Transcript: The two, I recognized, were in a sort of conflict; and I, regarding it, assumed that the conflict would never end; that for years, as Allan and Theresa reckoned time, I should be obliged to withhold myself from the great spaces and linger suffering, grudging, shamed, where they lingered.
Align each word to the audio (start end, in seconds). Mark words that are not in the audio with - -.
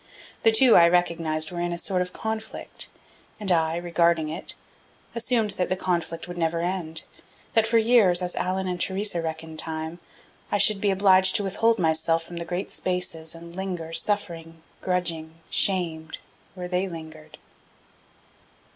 The 0.41 0.49
two, 0.51 0.75
I 0.75 0.89
recognized, 0.89 1.51
were 1.51 1.59
in 1.59 1.71
a 1.71 1.77
sort 1.77 2.01
of 2.01 2.11
conflict; 2.11 2.89
and 3.39 3.51
I, 3.51 3.77
regarding 3.77 4.29
it, 4.29 4.55
assumed 5.13 5.51
that 5.51 5.69
the 5.69 5.75
conflict 5.75 6.27
would 6.27 6.39
never 6.39 6.59
end; 6.59 7.03
that 7.53 7.67
for 7.67 7.77
years, 7.77 8.19
as 8.23 8.35
Allan 8.35 8.67
and 8.67 8.81
Theresa 8.81 9.21
reckoned 9.21 9.59
time, 9.59 9.99
I 10.51 10.57
should 10.57 10.81
be 10.81 10.89
obliged 10.89 11.35
to 11.35 11.43
withhold 11.43 11.77
myself 11.77 12.23
from 12.23 12.37
the 12.37 12.45
great 12.45 12.71
spaces 12.71 13.35
and 13.35 13.55
linger 13.55 13.93
suffering, 13.93 14.63
grudging, 14.81 15.35
shamed, 15.51 16.17
where 16.55 16.67
they 16.67 16.87
lingered. 16.87 17.37